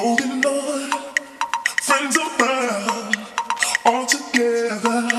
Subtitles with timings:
[0.00, 0.90] holding on,
[1.82, 3.16] friends around,
[3.84, 5.10] all together,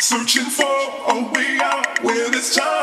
[0.00, 2.77] searching for a way out where this time.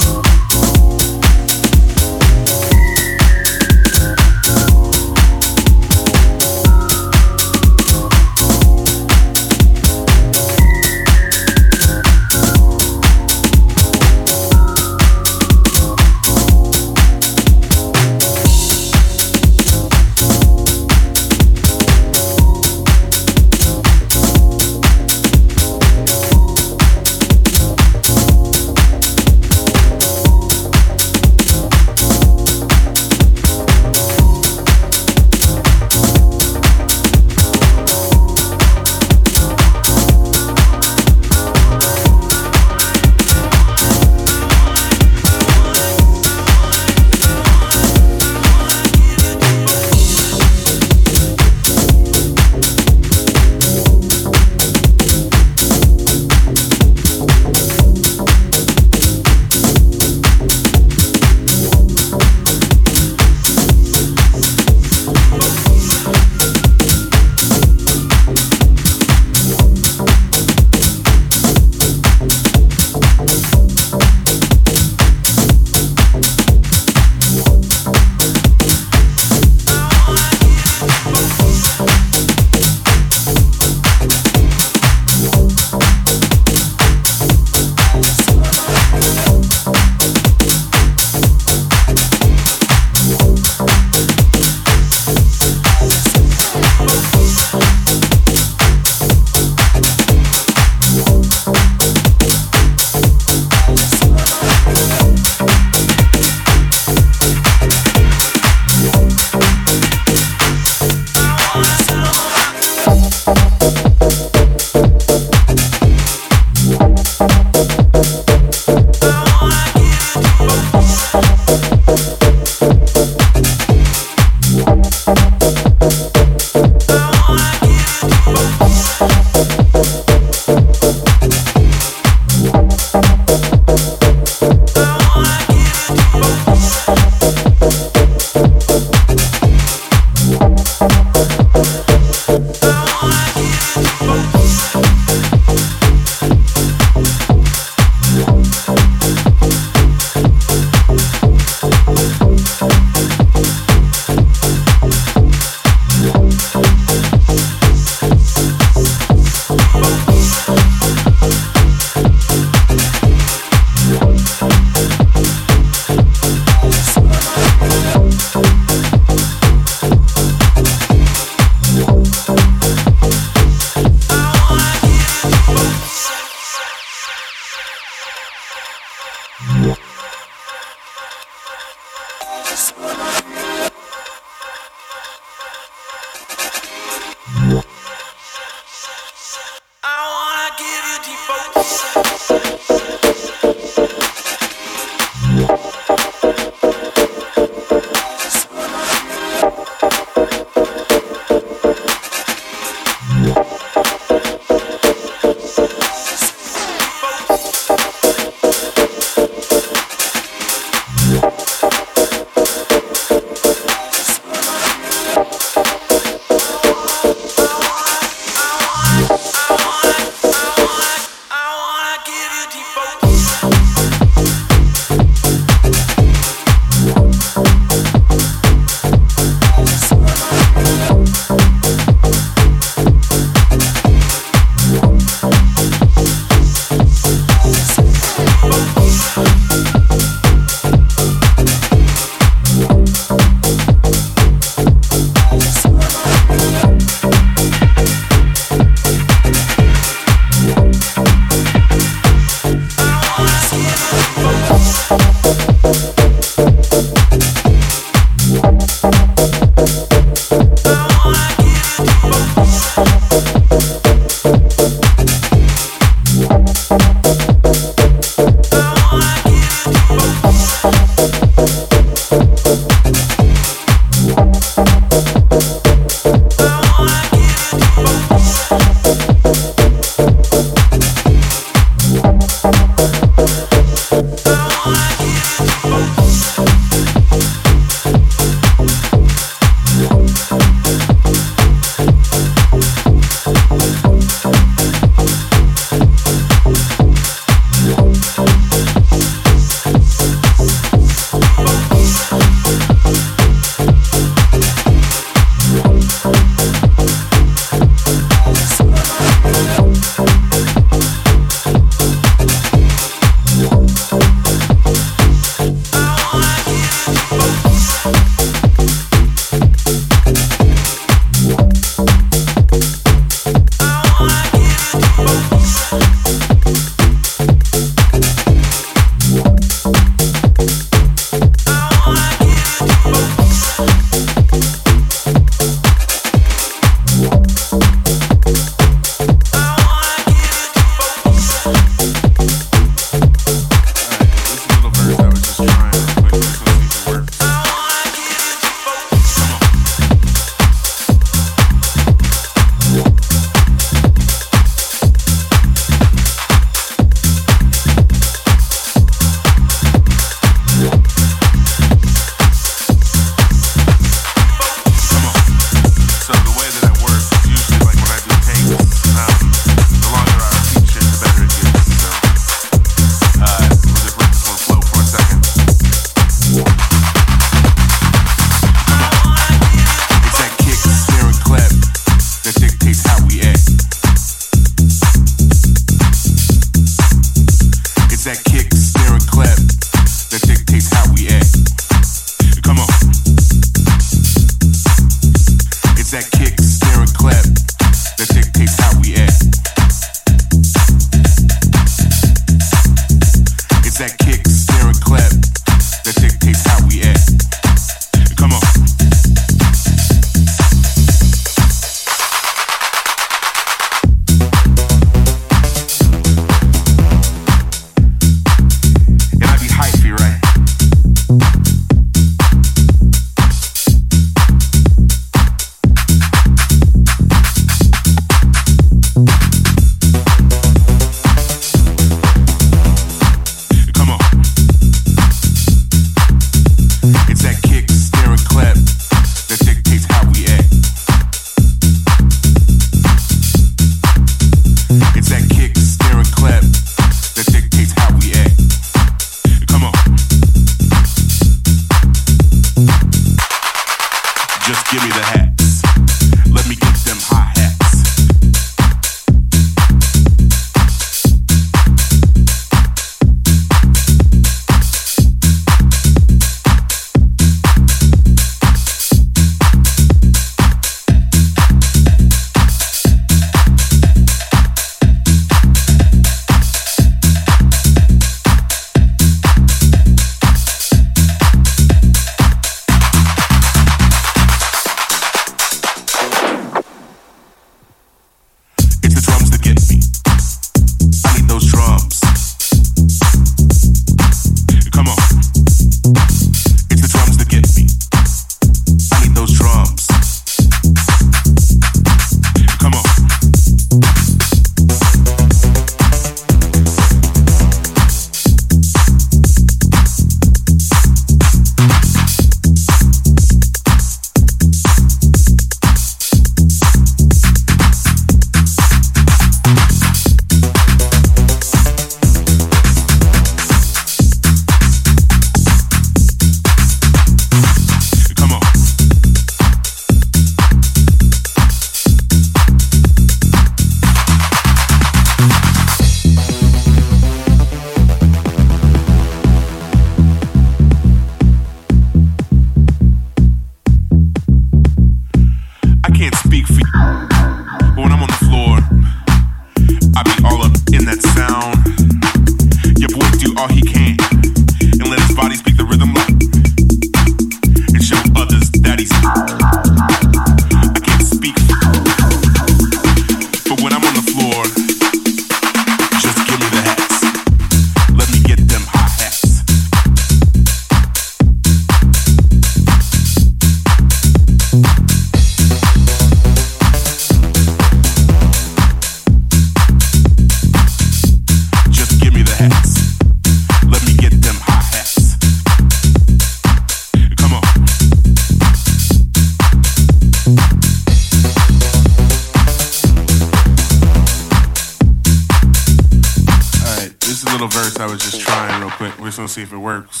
[599.31, 600.00] See if it works.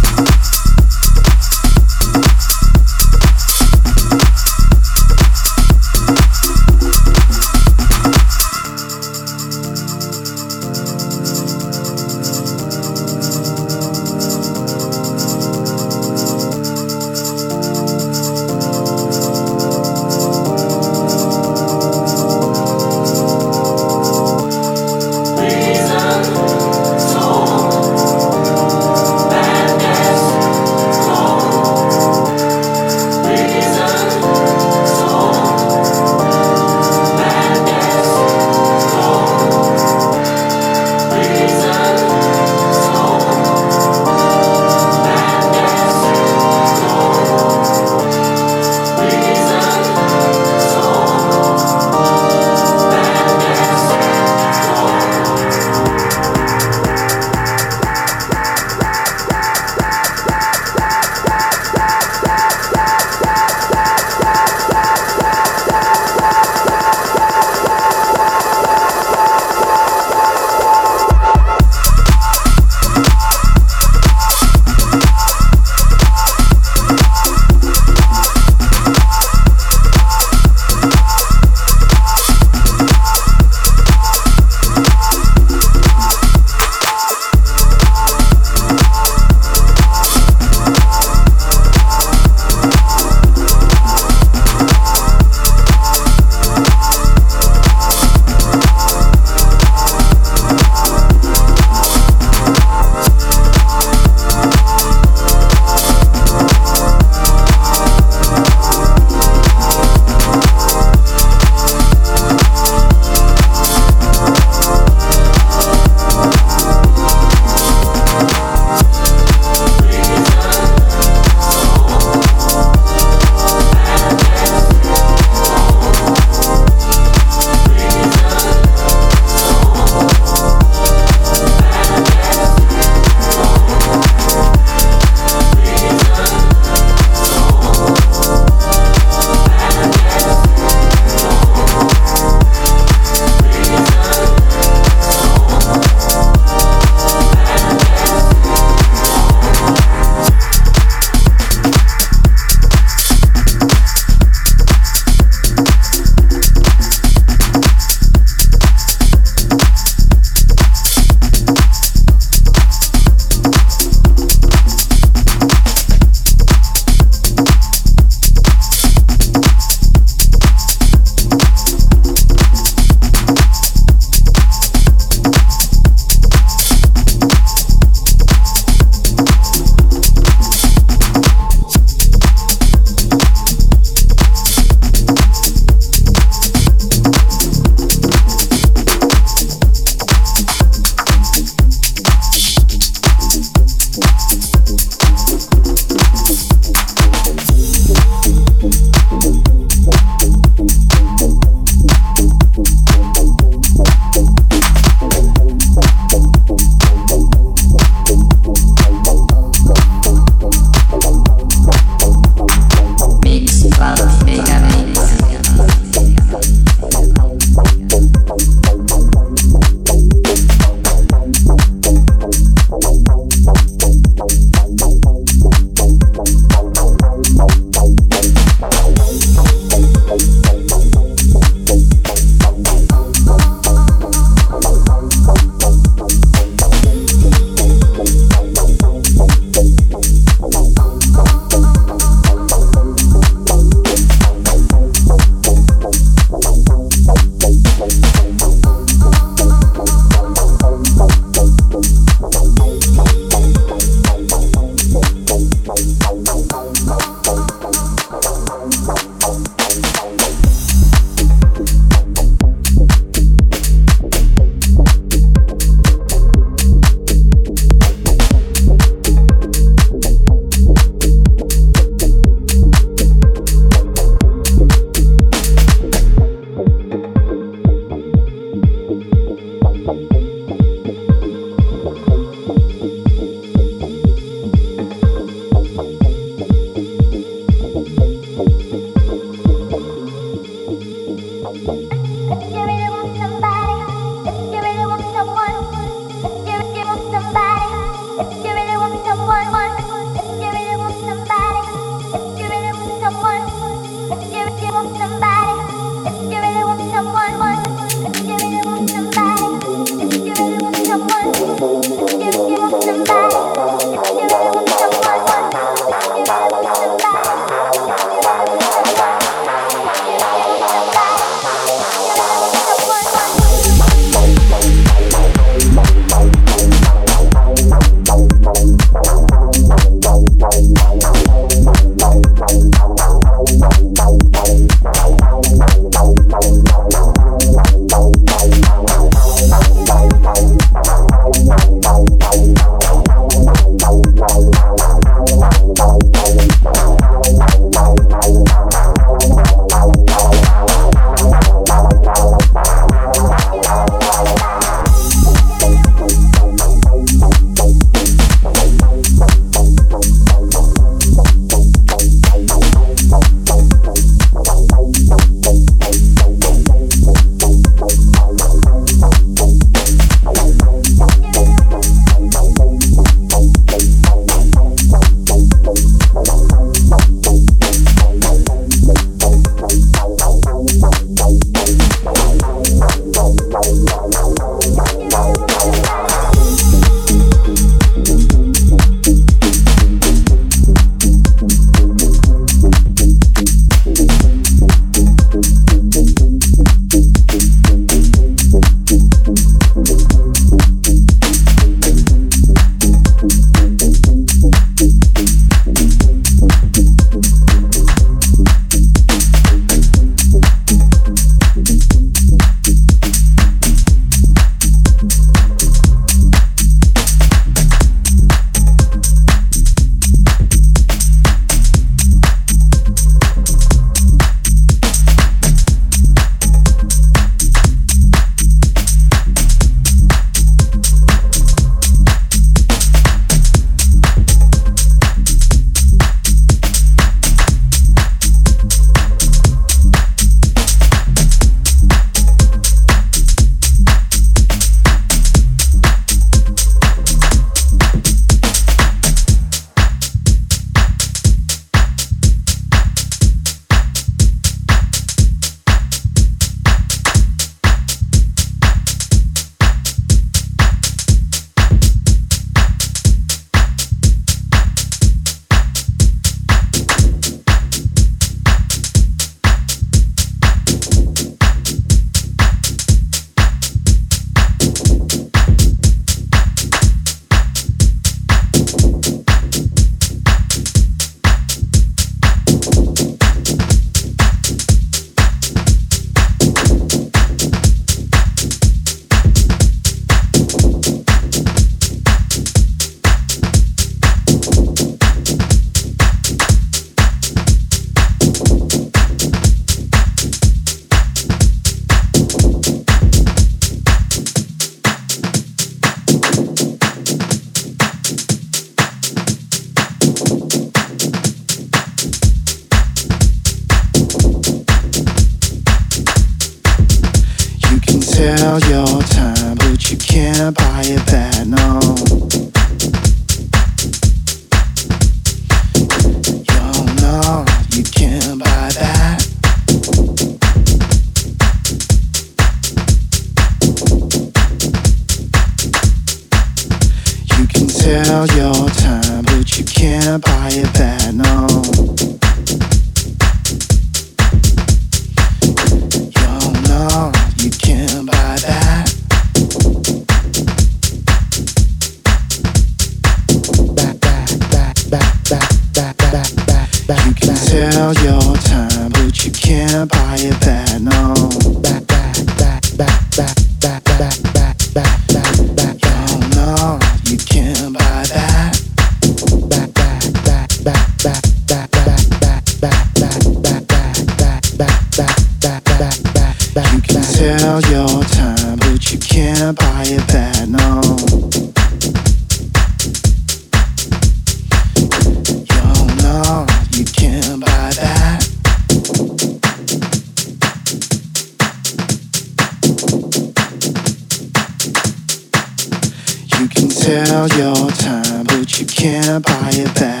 [596.91, 599.91] Sell your time, but you can't buy it back.
[599.91, 600.00] Back,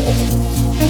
[0.00, 0.85] ほほ。